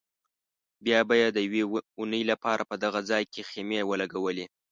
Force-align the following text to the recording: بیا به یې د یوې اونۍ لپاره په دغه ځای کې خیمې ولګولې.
بیا 0.85 0.99
به 1.07 1.15
یې 1.21 1.27
د 1.33 1.37
یوې 1.45 1.61
اونۍ 1.99 2.23
لپاره 2.31 2.63
په 2.69 2.75
دغه 2.83 2.99
ځای 3.09 3.23
کې 3.33 3.47
خیمې 3.49 3.79
ولګولې. 3.89 4.45